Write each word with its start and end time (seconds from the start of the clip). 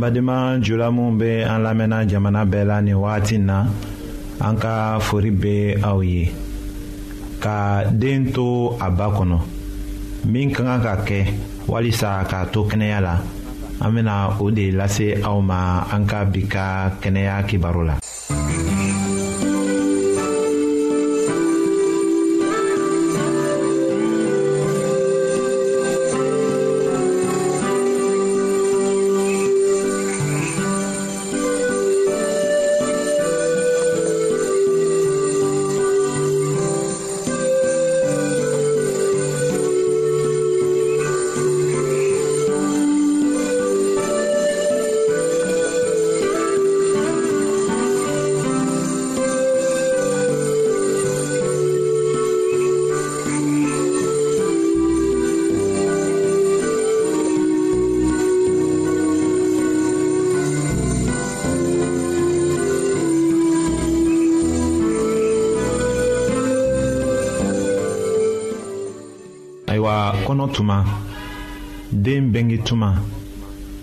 badema 0.00 0.58
jula 0.62 0.90
minw 0.96 1.18
be 1.20 1.30
an 1.44 1.60
lamɛnna 1.64 1.98
jamana 2.10 2.44
bɛɛ 2.50 2.64
la 2.70 2.76
nin 2.80 2.94
wagati 3.02 3.36
na 3.38 3.56
an 4.46 4.56
ka 4.62 4.98
fori 5.06 5.30
be 5.42 5.76
aw 5.88 6.00
ye 6.00 6.32
ka 7.42 7.84
den 8.00 8.32
to 8.32 8.76
a 8.86 8.88
ba 8.98 9.06
kɔnɔ 9.16 9.38
min 10.32 10.48
ka 10.54 10.62
kan 10.68 10.80
ka 10.86 10.94
kɛ 11.08 11.20
walisa 11.68 12.24
k'a 12.30 12.46
to 12.52 12.60
kɛnɛya 12.70 12.98
la 13.06 13.14
an 13.84 13.92
bena 13.94 14.14
o 14.40 14.50
de 14.50 14.64
lase 14.78 15.06
aw 15.30 15.38
ma 15.50 15.84
an 15.94 16.02
ka 16.10 16.18
bi 16.32 16.42
ka 16.54 16.64
kɛnɛya 17.02 17.44
kibaro 17.48 17.82
la 17.88 17.94
kɔnɔ 70.30 70.46
tuma 70.54 70.84
den 71.90 72.30
bengi 72.30 72.58
tuma 72.62 72.94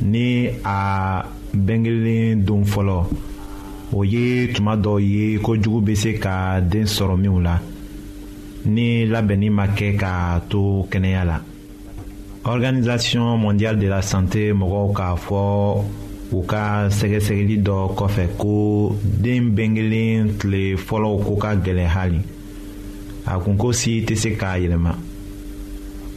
ni 0.01 0.47
a 0.63 1.25
bengelen 1.53 2.45
don 2.45 2.63
fɔlɔ 2.63 3.05
o 3.91 4.03
ye 4.05 4.47
tuma 4.53 4.77
dɔ 4.77 4.93
ye 5.01 5.39
kojugu 5.39 5.81
bɛ 5.87 5.95
se 5.97 6.13
ka 6.17 6.61
den 6.61 6.85
sɔrɔ 6.85 7.17
minw 7.19 7.39
la 7.43 7.59
ni 8.65 9.05
labɛnni 9.05 9.49
ma 9.51 9.65
kɛ 9.67 9.97
k'a 9.99 10.39
to 10.47 10.85
kɛnɛya 10.89 11.25
la 11.25 11.39
organisation 12.45 13.21
mondiale 13.37 13.77
de 13.77 13.87
la 13.89 13.99
santé 14.01 14.53
mɔgɔw 14.53 14.93
k'a 14.95 15.15
fɔ 15.17 15.83
u 16.31 16.41
ka 16.47 16.87
sɛgɛsɛgɛli 16.87 17.57
dɔ 17.61 17.91
kɔfɛ 17.97 18.23
ko 18.37 18.95
den 19.03 19.51
bengelen 19.53 20.37
tile 20.39 20.77
fɔlɔw 20.77 21.25
ko 21.25 21.35
ka 21.35 21.55
gɛlɛn 21.57 21.87
hali 21.93 22.21
a 23.25 23.37
kunko 23.37 23.73
si 23.73 24.05
tɛ 24.07 24.15
se 24.17 24.29
k'a 24.39 24.57
yɛlɛma 24.63 24.95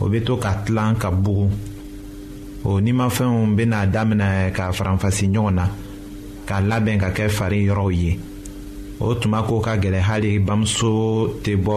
o 0.00 0.08
bɛ 0.08 0.20
to 0.24 0.36
ka 0.36 0.62
tilan 0.64 0.94
ka 0.96 1.10
bugu 1.10 1.48
o 2.64 2.80
nimafɛnw 2.80 3.54
bɛna 3.56 3.78
daminɛ 3.92 4.28
ka 4.56 4.64
faranfasi 4.76 5.26
ɲɔgɔn 5.34 5.54
na 5.58 5.64
ka 6.48 6.56
labɛn 6.68 6.98
ka 7.02 7.08
kɛ 7.16 7.26
fari 7.28 7.58
yɔrɔw 7.68 7.90
ye 8.00 8.12
o 9.00 9.14
tuma 9.20 9.42
ko 9.46 9.60
ka 9.60 9.72
gɛlɛ 9.82 10.00
hali 10.08 10.32
bamuso 10.46 10.92
tɛ 11.42 11.52
bɔ 11.64 11.76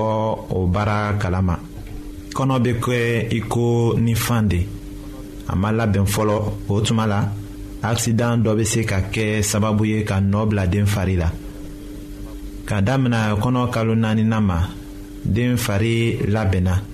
o 0.57 0.67
baara 0.73 1.17
kalama 1.21 1.55
kɔnɔ 2.35 2.55
bɛ 2.63 2.71
kɛ 2.83 2.97
iko 3.37 3.95
ni 3.99 4.13
fan 4.15 4.47
de 4.47 4.65
a 5.47 5.55
ma 5.55 5.71
labɛn 5.71 6.05
fɔlɔ 6.05 6.35
o 6.69 6.81
tuma 6.81 7.05
la 7.07 7.29
akisidan 7.83 8.43
dɔ 8.43 8.55
bɛ 8.55 8.63
se 8.65 8.83
ka 8.85 8.97
kɛ 9.11 9.39
sababu 9.41 9.85
ye 9.87 10.03
ka 10.03 10.15
nɔ 10.21 10.49
bila 10.49 10.67
den 10.67 10.85
fari 10.85 11.15
la 11.17 11.29
ka 12.65 12.81
daminɛ 12.81 13.35
kɔnɔ 13.41 13.69
kalo 13.73 13.95
naaninan 13.95 14.43
ma 14.43 14.59
den 15.25 15.57
fari 15.57 16.19
labɛnna. 16.27 16.93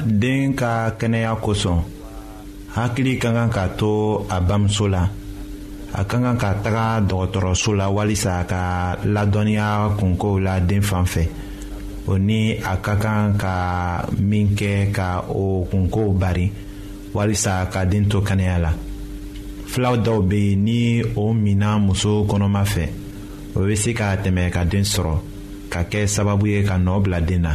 den 0.00 0.54
ka 0.56 0.94
kɛnɛya 0.98 1.36
kosɔn 1.40 1.80
hakili 2.74 3.18
ka 3.20 3.28
kan 3.32 3.50
k'a 3.50 3.68
to 3.76 4.24
a 4.30 4.40
bamuso 4.40 4.88
la 4.88 5.04
a 5.92 6.04
ka 6.04 6.16
kan 6.18 6.38
ka 6.38 6.54
taga 6.64 7.00
dɔgɔtɔrɔso 7.04 7.74
la 7.76 7.90
walisa 7.92 8.44
ka 8.48 8.96
ladɔnniya 9.04 9.96
kunkow 9.98 10.38
la 10.40 10.60
den 10.60 10.80
fan 10.82 11.04
fɛ 11.04 11.28
o 12.08 12.16
ni 12.18 12.56
a 12.56 12.76
ka 12.78 12.96
kan 12.96 13.36
ka 13.36 14.06
min 14.18 14.54
kɛ 14.56 14.92
ka 14.94 15.24
o 15.28 15.66
kunkow 15.70 16.12
bari 16.18 16.50
walisa 17.14 17.66
ka 17.70 17.84
den 17.84 18.06
to 18.08 18.20
kɛnɛya 18.20 18.58
la 18.62 18.72
filaw 19.66 19.94
dɔw 19.96 20.20
bɛ 20.28 20.38
yen 20.50 20.64
ni 20.64 21.02
o 21.16 21.32
minna 21.32 21.78
muso 21.78 22.24
kɔnɔma 22.24 22.64
fɛ 22.64 22.86
o 23.56 23.60
bɛ 23.60 23.76
se 23.76 23.92
ka 23.92 24.16
tɛmɛ 24.16 24.50
ka 24.52 24.64
den 24.64 24.84
sɔrɔ 24.84 25.18
ka 25.68 25.82
kɛ 25.84 26.06
sababu 26.08 26.46
ye 26.48 26.64
ka 26.64 26.76
nɔ 26.78 27.02
bila 27.02 27.20
den 27.20 27.42
na. 27.42 27.54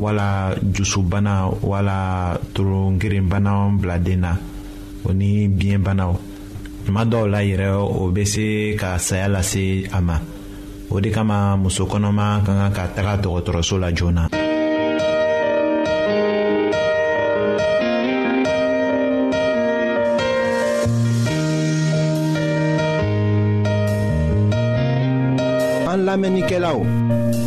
wala 0.00 0.56
jusubana 0.72 1.48
wala 1.60 2.36
torongerenbana 2.56 3.76
biladen 3.76 4.20
na 4.24 4.32
o 5.04 5.10
ni 5.12 5.48
biyɛnbanaw 5.50 6.12
tuma 6.86 7.02
dɔw 7.04 7.24
la 7.28 7.40
yɛrɛ 7.44 7.68
o 7.76 8.08
bɛ 8.14 8.22
se 8.24 8.46
ka 8.78 8.96
saya 8.98 9.28
lase 9.28 9.84
a 9.92 10.00
ma 10.00 10.16
o 10.90 11.00
de 11.00 11.10
kama 11.10 11.56
muso 11.56 11.84
kɔnɔma 11.84 12.44
ka 12.46 12.52
kan 12.56 12.72
ka 12.72 12.84
taga 12.94 13.18
dɔgɔtɔrɔso 13.20 13.76
la 13.80 13.90
joona. 13.92 14.41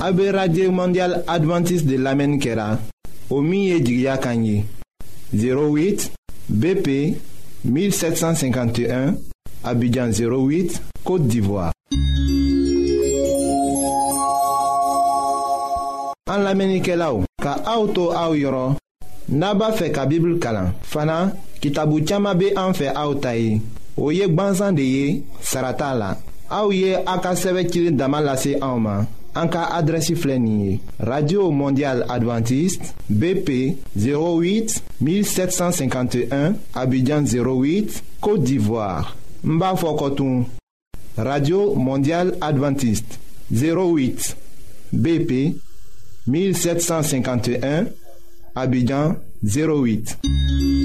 a 0.02 0.12
be 0.12 0.32
radye 0.32 0.68
mondial 0.70 1.24
adventiste 1.28 1.88
de 1.88 1.98
lamen 1.98 2.38
kera 2.40 2.78
o 3.30 3.42
min 3.42 3.62
ye 3.64 3.80
jigiya 3.80 4.18
kan 4.20 4.44
ye 4.44 4.66
08 5.34 6.10
BP 6.50 6.88
1751 7.66 9.16
Abidjan 9.64 10.10
08 10.12 10.82
Kote 11.04 11.28
d'Ivoire 11.28 11.72
An 16.28 16.44
lamenike 16.44 16.96
la 16.98 17.12
ou 17.14 17.24
Ka 17.42 17.56
aoutou 17.66 18.12
aou 18.14 18.36
yoron 18.38 18.76
Naba 19.30 19.72
fe 19.74 19.90
ka 19.92 20.06
bibl 20.06 20.36
kalan 20.40 20.74
Fana 20.84 21.18
kitabu 21.62 22.02
tchama 22.02 22.36
be 22.36 22.54
anfe 22.58 22.90
aoutayi 22.94 23.62
O 23.98 24.12
yek 24.12 24.36
ban 24.36 24.54
zandeye 24.54 25.24
Sarata 25.42 25.94
la 25.96 26.12
Aou 26.50 26.72
ye 26.72 26.94
akaseve 27.06 27.66
kilin 27.72 27.98
damalase 27.98 28.58
aouman 28.62 29.08
En 29.38 29.48
cas 29.50 29.68
radio 31.00 31.52
mondiale 31.52 32.06
adventiste 32.08 32.94
bp 33.10 33.76
08 33.98 34.82
1751 35.02 36.54
abidjan 36.74 37.24
08 37.24 38.04
côte 38.22 38.44
d'ivoire 38.44 39.16
Mba 39.44 39.76
Fokotun. 39.76 40.46
radio 41.18 41.76
mondiale 41.76 42.38
adventiste 42.42 43.20
08 43.52 44.38
bp 44.94 45.58
1751 46.28 47.88
abidjan 48.56 49.16
08 49.44 50.85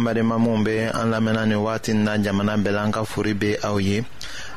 an 0.00 0.04
badenma 0.06 0.38
minw 0.38 0.64
be 0.64 0.78
an 0.88 1.10
lamɛnna 1.12 1.44
ni 1.48 1.54
wagati 1.54 1.92
na 1.94 2.16
jamana 2.16 2.56
bɛɛ 2.56 2.72
la 2.72 2.82
an 2.84 2.90
ka 2.92 3.04
fori 3.04 3.32
be 3.34 3.56
aw 3.68 3.76
ye 3.78 3.96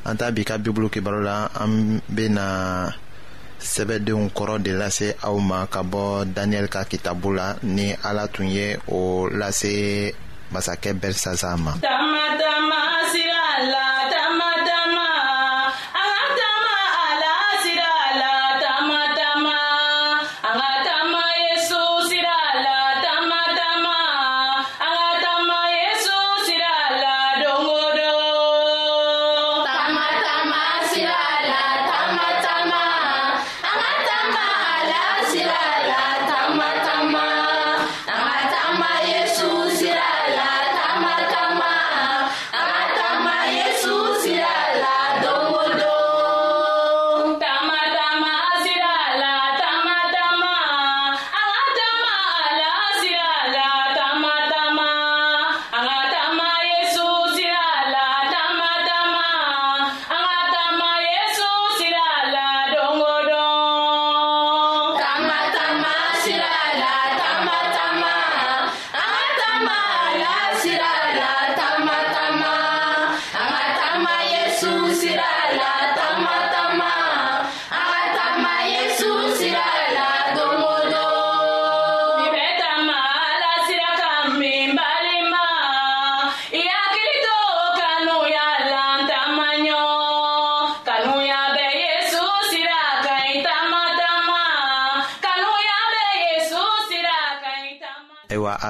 an 0.05 0.17
ta 0.17 0.31
bi 0.31 0.43
ka 0.43 0.57
bibulu 0.57 0.89
kibaru 0.89 1.21
la 1.23 1.47
an 1.59 1.99
bena 2.07 2.89
sɛbɛdenw 3.59 4.31
kɔrɔ 4.35 4.61
de 4.63 4.71
lase 4.73 5.15
aw 5.23 5.37
ma 5.39 5.65
ka 5.67 5.81
bɔ 5.83 6.25
daniyɛli 6.33 6.69
ka 6.69 6.83
kitabu 6.85 7.33
la 7.35 7.55
ni 7.63 7.93
ala 8.03 8.27
tun 8.27 8.47
ye 8.47 8.77
o 8.87 9.27
lase 9.29 10.13
masakɛ 10.51 10.93
belisasa 10.99 11.57
ma 11.59 11.73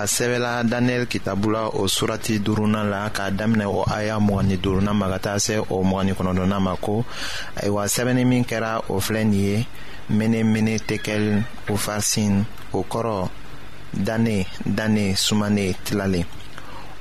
a 0.03 0.05
sɛbɛla 0.05 0.63
daniyɛli 0.63 1.07
kitabu 1.07 1.49
la 1.51 1.67
o 1.69 1.87
surati 1.87 2.39
duurunan 2.39 2.89
la 2.89 3.09
k'a 3.09 3.31
daminɛ 3.31 3.65
o 3.67 3.83
aya 3.87 4.17
mɔgɔ 4.17 4.43
ni 4.45 4.57
duurunan 4.57 4.93
ma 4.97 5.07
ka 5.07 5.17
taa 5.19 5.39
se 5.39 5.57
o 5.57 5.79
mɔgɔ 5.83 6.03
ni 6.05 6.11
kɔnɔntɔnnan 6.11 6.59
ma 6.61 6.75
ko 6.75 7.05
ayiwa 7.55 7.87
sɛbɛnni 7.87 8.25
min 8.27 8.43
kɛra 8.43 8.81
o 8.89 8.99
filɛ 8.99 9.23
nin 9.23 9.33
ye 9.33 9.65
mene 10.09 10.43
mene 10.43 10.79
tekel 10.85 11.43
ufarsin 11.69 12.43
o 12.73 12.83
kɔrɔ 12.83 13.29
dane 13.93 14.45
dane 14.65 15.15
sumane 15.15 15.73
tilalen 15.85 16.25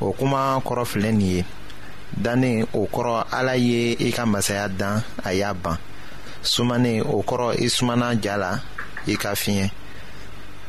o 0.00 0.12
kuma 0.12 0.60
kɔrɔ 0.64 0.84
filɛ 0.86 1.10
nin 1.12 1.20
ye 1.36 1.44
dane 2.12 2.66
o 2.72 2.86
kɔrɔ 2.86 3.24
ala 3.32 3.56
ye 3.56 3.96
i 3.98 4.12
ka 4.12 4.24
masaya 4.26 4.68
dan 4.68 5.02
a 5.24 5.32
y'a 5.34 5.52
ban 5.54 5.76
sumane 6.40 7.02
o 7.02 7.20
kɔrɔ 7.22 7.58
i 7.64 7.68
sumana 7.68 8.14
ja 8.22 8.36
la 8.36 8.60
i 9.08 9.16
ka 9.16 9.34
fiɲɛ 9.34 9.70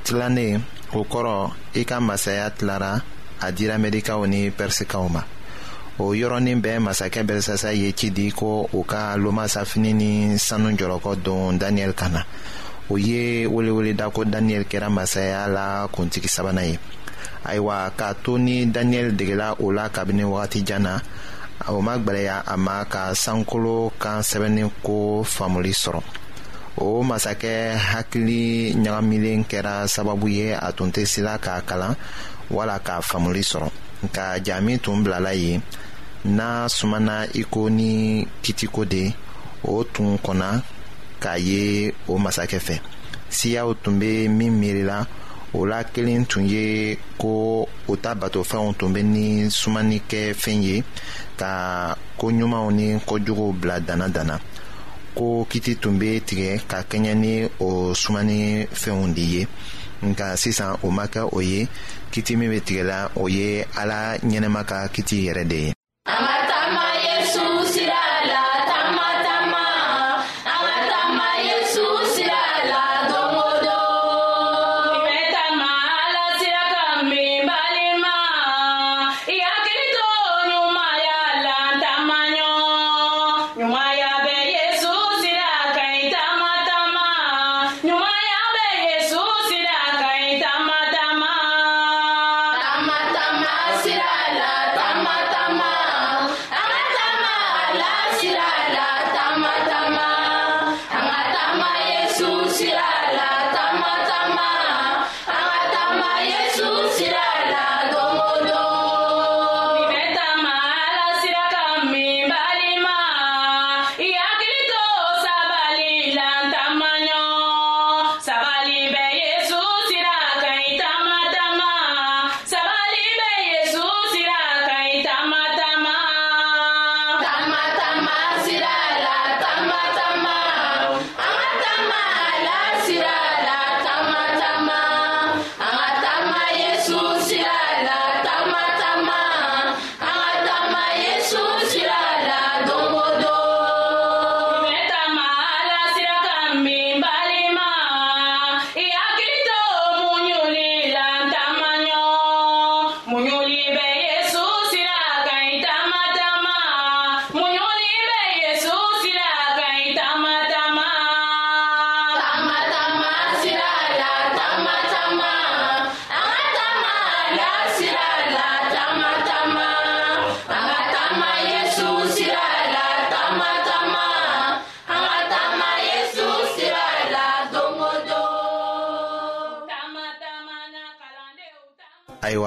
tilanen 0.03 0.63
o 0.93 1.01
kɔrɔ 1.11 1.51
i 1.73 1.83
ka 1.89 1.99
masaya 1.99 2.49
tilara 2.49 2.93
a 3.39 3.47
dira 3.57 3.75
mɛdikaw 3.83 4.19
ni 4.31 4.41
pɛrisikaw 4.57 5.05
ma 5.15 5.23
o 6.03 6.13
yɔrɔnin 6.21 6.59
bɛɛ 6.63 6.77
masakɛ 6.85 7.21
bɛrisasa 7.29 7.69
ye 7.81 7.89
ci 7.99 8.07
di 8.11 8.31
ko 8.31 8.69
u 8.71 8.83
ka 8.85 9.15
lomasafini 9.17 9.91
ni 10.01 10.11
sanu 10.37 10.69
jɔlɔkɔ 10.79 11.11
don 11.25 11.57
daniyɛli 11.59 11.93
kan 11.95 12.11
na 12.13 12.21
o 12.91 12.97
ye 12.97 13.47
weleweleda 13.47 14.09
ko 14.13 14.23
daniyɛli 14.23 14.65
kɛra 14.71 14.89
masaya 14.97 15.47
la 15.47 15.87
kuntigi 15.91 16.27
sabanan 16.35 16.65
ye 16.71 16.75
ayiwa 17.43 17.89
k'a 17.97 18.13
to 18.23 18.37
ni 18.37 18.65
daniyɛli 18.65 19.13
degela 19.17 19.55
o 19.59 19.71
la 19.71 19.89
kabini 19.89 20.23
wagatijan 20.23 20.81
na 20.83 20.99
o 21.69 21.81
ma 21.81 21.97
gwɛlɛya 21.97 22.43
a 22.45 22.55
ma 22.57 22.83
ka 22.85 23.13
sankolo 23.15 23.91
kan 23.99 24.21
sɛbɛnni 24.21 24.69
ko 24.83 25.23
faamuli 25.25 25.73
sɔrɔ 25.73 26.01
o 26.77 26.87
masakɛ 27.09 27.55
hakili 27.91 28.73
ɲagamilen 28.83 29.41
kɛra 29.49 29.73
sababu 29.93 30.27
ye 30.37 30.47
a 30.55 30.69
tun 30.77 30.89
tɛ 30.95 31.03
sila 31.11 31.33
k'a 31.43 31.55
kalan 31.69 31.93
wala 32.55 32.75
k'a 32.85 32.95
faamuli 33.09 33.41
sɔrɔ 33.51 33.69
nka 34.05 34.23
ja 34.45 34.55
tun 34.83 35.03
bilala 35.03 35.31
yen 35.43 35.61
n'a 36.35 36.49
sumana 36.77 37.15
iko 37.41 37.61
ni 37.77 37.91
kitiko 38.43 38.81
de 38.91 39.03
o 39.71 39.83
tun 39.93 40.17
kɔnna 40.25 40.49
k'a 41.21 41.33
ye 41.47 41.63
o 42.11 42.17
masakɛ 42.23 42.59
fɛ 42.67 42.77
siyaw 43.35 43.69
tun 43.83 43.95
bɛ 44.01 44.27
min 44.37 44.51
miirila 44.61 45.05
o 45.53 45.59
la 45.65 45.83
kelen 45.83 46.25
tun 46.27 46.45
ye 46.49 46.97
ko 47.21 47.67
o 47.87 47.95
ta 48.01 48.15
batofɛnw 48.15 48.73
tun 48.79 48.91
bɛ 48.95 49.01
ni 49.05 49.25
sumanikɛfɛn 49.59 50.59
ye 50.67 50.83
ka 51.39 51.51
koɲumanw 52.19 52.69
ni 52.73 52.85
kojuguw 53.07 53.53
bila 53.61 53.79
dana 53.79 54.09
dana 54.09 54.39
ko 55.17 55.25
kiti 55.51 55.71
tun 55.81 55.95
be 56.01 56.09
tigɛ 56.27 56.49
ka 56.69 56.79
kɛɲɛ 56.89 57.11
ni 57.23 57.33
o 57.67 57.69
sumani 58.01 58.39
fɛnw 58.81 59.05
de 59.15 59.23
ye 59.33 59.41
nka 60.09 60.27
sisan 60.41 60.73
o 60.85 60.87
ma 60.97 61.05
kɛ 61.13 61.21
o 61.37 61.39
ye 61.51 61.59
kiti 62.11 62.31
min 62.39 62.51
be 62.53 62.59
tigɛla 62.67 62.97
o 63.21 63.23
ye 63.37 63.47
ala 63.81 63.99
ɲɛnɛma 64.29 64.61
ka 64.69 64.77
kiti 64.95 65.15
yɛrɛ 65.25 65.43
de 65.51 65.57
ye 65.65 65.71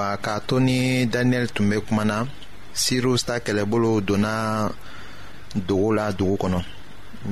ayiwa 0.07 0.17
k'a 0.23 0.39
to 0.47 0.59
ni 0.59 1.05
daniyɛli 1.05 1.49
tun 1.55 1.69
bɛ 1.69 1.77
kuma 1.87 2.25
sirus 2.73 3.23
ta 3.25 3.39
kɛlɛbolo 3.39 4.01
donna 4.07 4.69
dogo 5.67 5.89
la 5.93 6.11
dugu 6.11 6.35
kɔnɔ 6.41 6.63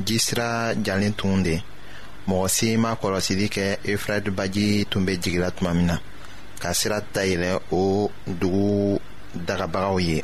jisira 0.05 0.47
jalen 0.85 1.13
tun 1.17 1.43
de 1.43 1.61
mɔgɔ 2.27 2.47
si 2.55 2.77
ma 2.77 2.95
kɔlɔsili 2.95 3.47
kɛ 3.53 3.65
efrad 3.93 4.25
baji 4.35 4.85
tun 4.89 5.05
bɛ 5.05 5.21
jigila 5.21 5.49
tuma 5.57 5.73
min 5.75 5.85
na 5.85 5.97
ka 6.61 6.73
sira 6.73 6.99
dayɛlɛ 7.13 7.61
o 7.71 8.09
dugu 8.27 8.99
dagabagaw 9.45 9.99
ye 10.07 10.23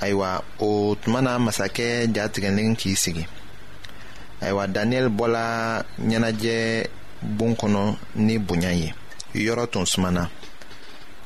ayiwa 0.00 0.42
o 0.60 0.94
tuma 1.02 1.20
na 1.22 1.38
masakɛ 1.38 2.06
jatigɛlen 2.14 2.76
k'i 2.78 2.94
sigi 2.96 3.26
ayiwa 4.40 4.64
daniyɛli 4.74 5.08
bɔla 5.18 5.84
ɲɛnajɛ 6.06 6.86
bon 7.22 7.54
kɔnɔ 7.60 7.96
ni 8.16 8.38
bonya 8.38 8.72
ye 8.72 8.94
yɔrɔ 9.34 9.68
tun 9.72 9.84
sumana 9.86 10.30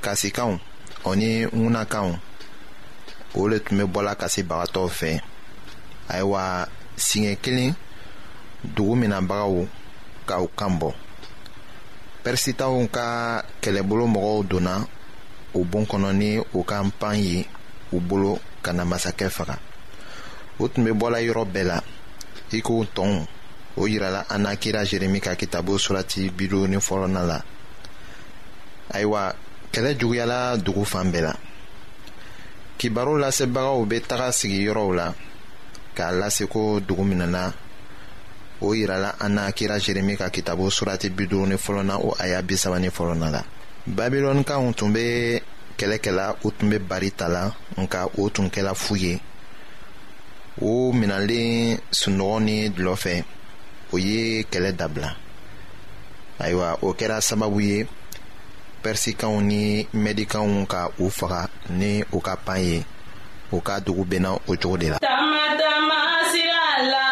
kasikanw 0.00 0.56
o 1.04 1.11
ni 1.18 1.30
ŋunakanw 1.61 2.12
o 3.38 3.48
le 3.50 3.58
tun 3.64 3.76
be 3.78 3.84
bɔla 3.92 4.12
kasibagatɔw 4.22 4.87
fɛ 4.98 5.11
ayiwa 6.12 6.42
siɲɛ 7.04 7.32
kelen 7.42 7.72
dugu 8.74 8.94
minabagaw 9.00 9.54
ka 10.28 10.34
u 10.44 10.48
kan 10.58 10.72
bɔ 10.80 10.88
pɛrisitaw 12.22 12.74
ka 12.94 13.06
kɛlɛbolo 13.62 14.04
mɔgɔw 14.14 14.37
donna 14.50 14.74
o 15.54 15.64
bon 15.70 15.84
kɔnɔ 15.90 16.11
ni 16.20 16.30
o 16.38 16.61
ka 16.68 16.76
pan 17.00 17.14
ye 17.24 17.46
u 17.92 18.00
bolo 18.08 18.38
ka 18.64 18.70
na 18.72 18.84
masakɛ 18.84 19.30
faga 19.37 19.56
o 20.61 20.68
tun 20.68 20.84
be 20.84 20.90
bɔla 21.00 21.18
yɔrɔ 21.26 21.44
bɛɛ 21.54 21.62
la 21.70 21.78
i 22.52 22.61
ko 22.62 22.84
tɔnw 22.96 23.26
o 23.76 23.82
yirala 23.87 24.24
an 24.30 24.42
na 24.42 24.54
kira 24.56 24.84
jeremi 24.84 25.20
ka 25.20 25.34
kitabu 25.37 25.78
surati 25.78 26.30
biduruni 26.30 26.76
fɔlɔna 26.76 27.22
la 27.26 27.38
ayiwa 28.94 29.34
Kele 29.72 29.94
djouya 29.94 30.24
la, 30.26 30.57
dougou 30.57 30.85
fanbe 30.85 31.20
la. 31.20 31.35
Ki 32.78 32.88
barou 32.90 33.18
la, 33.18 33.31
se 33.33 33.46
baga 33.46 33.74
oube, 33.76 33.98
ta 34.00 34.16
ka 34.16 34.31
sigi 34.33 34.62
yorou 34.64 34.94
la, 34.96 35.09
ka 35.96 36.11
la 36.14 36.31
se 36.33 36.46
kou 36.48 36.78
dougou 36.81 37.04
minan 37.11 37.33
la, 37.35 37.42
ou 38.61 38.72
ira 38.74 38.96
la, 39.02 39.11
anakira 39.24 39.78
jeremi 39.83 40.16
kakitabou 40.16 40.70
surati 40.72 41.11
bidou 41.11 41.44
ni 41.46 41.59
folon 41.59 41.90
la, 41.92 41.98
ou 42.00 42.14
aya 42.22 42.40
bisaba 42.42 42.78
ni 42.78 42.90
folon 42.90 43.28
la. 43.35 43.42
Babylon 43.87 44.42
ka 44.46 44.57
untunbe, 44.62 45.02
kele 45.78 45.98
kela, 46.04 46.31
utunbe 46.44 46.78
barita 46.81 47.28
la, 47.28 47.44
unka 47.76 48.07
utunke 48.20 48.64
la 48.64 48.74
fuyye, 48.78 49.18
ou 50.62 50.94
minan 50.96 51.26
li, 51.28 51.42
sundroni 51.92 52.61
dilofen, 52.76 53.26
ouye 53.92 54.44
kele 54.52 54.72
dabla. 54.74 55.12
Aywa, 56.46 56.76
ouke 56.87 57.09
la 57.11 57.20
sababouye, 57.20 57.85
pɛrisikanw 58.82 59.36
ni 59.50 59.60
mɛdikanw 60.02 60.54
ka 60.72 60.80
u 61.04 61.06
faga 61.18 61.40
ni 61.78 61.90
u 62.16 62.18
ka 62.26 62.34
pan 62.46 62.60
ye 62.68 62.76
u 63.56 63.58
ka 63.66 63.74
dugu 63.84 64.02
bɛnna 64.10 64.30
o 64.50 64.54
cogo 64.60 64.76
de 64.82 64.86
la. 64.92 64.98
tamatama 65.06 66.00
sira 66.30 66.64
la. 66.92 67.07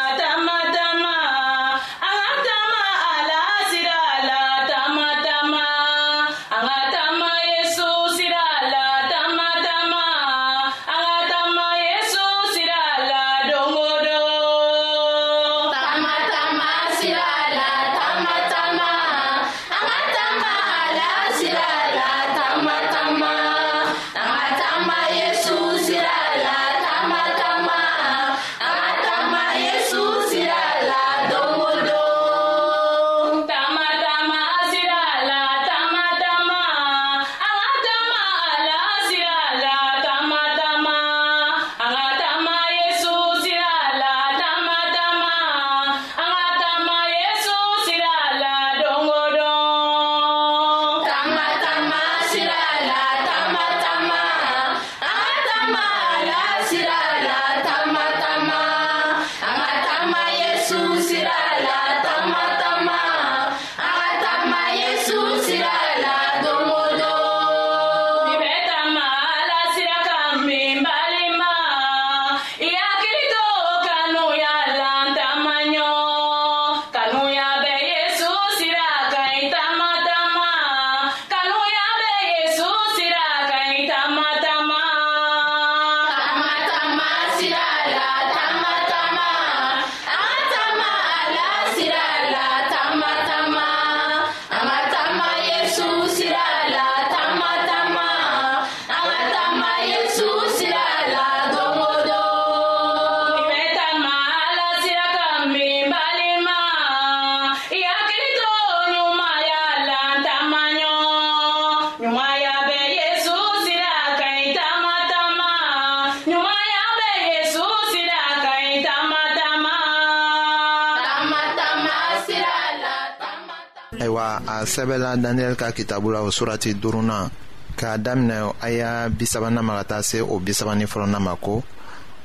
a 124.57 124.65
sɛbɛla 124.65 125.17
daniyɛli 125.23 125.57
ka 125.57 125.71
kitabu 125.73 126.11
la 126.13 126.21
o 126.23 126.31
surati 126.31 126.75
duruna 126.75 127.31
k'a 127.79 127.99
daminɛ 127.99 128.55
a 128.61 128.69
y'a 128.71 129.09
bisabanan 129.09 129.65
ma 129.65 129.77
ka 129.79 129.85
taa 129.89 130.03
se 130.03 130.21
o 130.23 130.39
bisabani 130.41 130.85
fɔlɔnan 130.87 131.21
ma 131.23 131.35
ko 131.37 131.63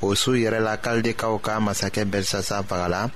o 0.02 0.14
su 0.16 0.32
yɛrɛ 0.34 0.60
la 0.64 0.76
kalidekaw 0.78 1.42
ka 1.46 1.60
masakɛ 1.60 2.04
belsasa 2.12 2.64
fagala 2.64 3.10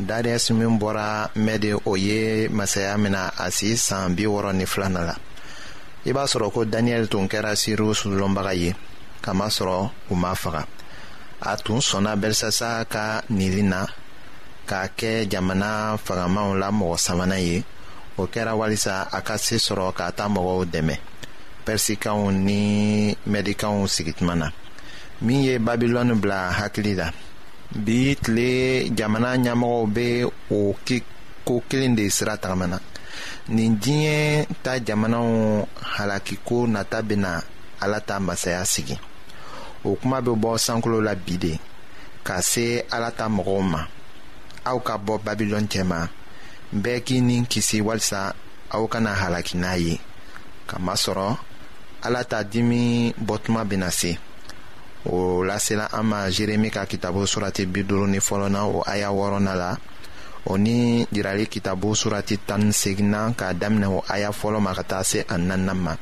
dariyɛsi 0.00 0.50
min 0.54 0.78
bɔra 0.78 1.30
mɛdi 1.34 1.72
o 1.84 1.94
ye 1.96 2.48
masaya 2.48 2.96
mina 2.98 3.32
a 3.38 3.50
si 3.50 3.74
saan 3.76 4.14
bi 4.16 4.24
wɔrɔ 4.24 4.52
ni 4.54 4.64
filana 4.66 5.00
la 5.06 5.14
i 6.06 6.12
b'a 6.12 6.24
sɔrɔ 6.24 6.50
ko 6.52 6.64
daniyɛli 6.64 7.08
tun 7.10 7.26
kɛra 7.28 7.56
sirius 7.56 8.02
lɔnbaga 8.04 8.54
ye 8.56 8.74
kamasɔrɔ 9.22 9.90
u 10.10 10.14
m'a 10.14 10.34
faga 10.34 10.64
a 11.42 11.56
tun 11.56 11.80
sɔnna 11.80 12.16
belsasa 12.20 12.84
ka 12.88 13.22
nili 13.30 13.62
na 13.64 13.86
k'a 14.68 14.88
kɛ 14.98 15.28
jamana 15.28 15.98
fagamaw 16.04 16.54
la 16.58 16.70
mɔgɔ 16.70 16.96
sabanan 17.06 17.40
ye 17.40 17.64
o 18.20 18.24
kɛra 18.34 18.52
walisa 18.60 18.94
a 19.10 19.18
ka 19.26 19.34
se 19.44 19.56
sɔrɔ 19.64 19.86
k'a 19.98 20.08
ta 20.18 20.24
mɔgɔw 20.34 20.60
dɛmɛ 20.72 20.94
pɛrisikaw 21.64 22.18
ni 22.46 22.60
mɛdikaw 23.32 23.74
sigituma 23.94 24.34
na 24.40 24.48
min 25.24 25.40
ye 25.46 25.54
babilɔni 25.66 26.14
bila 26.22 26.38
hakili 26.58 26.94
la 27.00 27.06
bi 27.84 27.98
tile 28.22 28.48
jamana 28.96 29.28
ɲɛmɔgɔw 29.42 29.82
be 29.94 30.06
o 30.56 30.74
ko 31.46 31.54
kelen 31.68 31.94
de 31.98 32.04
sira 32.16 32.34
tagamana 32.42 32.78
nin 33.54 33.72
diɲɛ 33.82 34.16
ta 34.62 34.72
jamanaw 34.86 35.28
halakiko 35.96 36.66
nata 36.74 37.00
bena 37.02 37.40
ala 37.82 38.00
ta 38.00 38.18
masaya 38.20 38.64
sigi 38.64 38.98
o 39.84 39.94
kuma 40.00 40.20
be 40.22 40.30
bɔ 40.30 40.52
sankolo 40.66 40.98
la 41.04 41.14
bi 41.14 41.36
de 41.38 41.58
ka 42.24 42.40
se 42.42 42.84
ala 42.92 43.10
ta 43.10 43.28
mɔgɔw 43.28 43.62
ma 43.72 43.80
aw 44.64 44.78
ka 44.80 44.94
bɔ 45.06 45.14
babilɔn 45.26 45.66
cɛma 45.72 46.08
bɛɛ 46.72 47.00
k'i 47.06 47.18
ni 47.20 47.42
kisi 47.50 47.80
walisa 47.82 48.30
aw 48.70 48.84
kana 48.86 49.10
halaki 49.18 49.56
n'a 49.58 49.74
ye 49.76 49.98
kamasɔrɔ 50.70 51.36
ala 52.06 52.24
ta 52.24 52.42
dimi 52.44 53.12
bɔtuma 53.18 53.64
bena 53.66 53.90
se 53.90 54.18
o 55.04 55.42
lasela 55.42 55.88
an 55.92 56.02
ma 56.06 56.30
jeremi 56.30 56.70
ka 56.70 56.84
kitabu 56.86 57.26
surati 57.26 57.66
biduru 57.66 58.06
ni 58.06 58.18
fɔlɔna 58.18 58.60
o 58.70 58.82
aya 58.86 59.10
wɔrɔna 59.10 59.54
la 59.54 59.76
o 60.46 60.56
ni 60.56 61.04
jirali 61.12 61.48
kitabu 61.48 61.92
surati 61.94 62.38
tani 62.46 62.70
segina 62.72 63.34
k'a 63.36 63.52
daminɛ 63.52 63.86
o 63.90 64.04
aya 64.08 64.30
fɔlɔ 64.30 64.60
ma 64.62 64.72
ka 64.74 64.82
taa 64.84 65.02
se 65.02 65.20
a 65.28 65.34
naninan 65.38 65.78
ma 65.78 65.94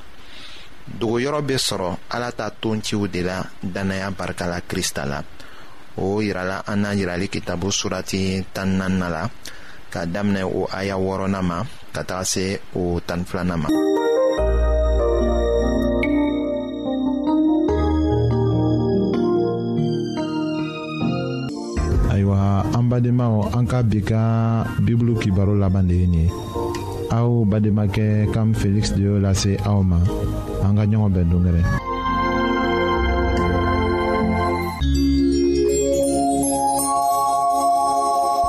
dogoyɔrɔ 1.00 1.40
be 1.46 1.54
sɔrɔ 1.56 1.96
ala 2.10 2.30
ta 2.32 2.50
tonciw 2.50 3.08
de 3.10 3.20
la 3.22 3.42
dannaya 3.64 4.10
barikala 4.12 4.60
krista 4.68 5.06
la 5.08 5.22
o 5.96 6.20
yirala 6.20 6.62
an 6.68 6.76
na 6.82 6.90
yirali 6.92 7.28
kitabu 7.28 7.72
surati 7.72 8.44
tan 8.52 8.76
nanina 8.78 9.08
la 9.10 9.30
ka 9.92 10.02
daminɛ 10.06 10.42
o 10.44 10.60
aya 10.78 10.96
wɔrɔnan 11.04 11.44
ma 11.50 11.56
ka 11.94 12.02
taga 12.08 12.24
se 12.32 12.44
o 12.78 12.80
tani 13.08 13.24
filanan 13.28 13.58
ma. 13.64 13.68
ayiwa 22.12 22.38
an 22.76 22.84
badenmaw 22.90 23.34
an 23.56 23.64
ka 23.70 23.78
bi 23.90 24.00
ka 24.10 24.20
bibulu 24.84 25.12
kibaro 25.22 25.54
laban 25.62 25.88
de 25.88 25.94
ye 26.02 26.06
nin 26.06 26.24
ye 26.24 26.26
aw 27.18 27.28
badenmakɛ 27.50 28.04
kam 28.34 28.48
feliksi 28.60 28.92
de 28.96 29.00
y'o 29.08 29.16
lase 29.24 29.52
aw 29.70 29.80
ma 29.90 29.98
an 30.66 30.76
ka 30.76 30.84
ɲɔgɔn 30.90 31.12
bɛn 31.16 31.28
dongɛrɛ. 31.32 31.62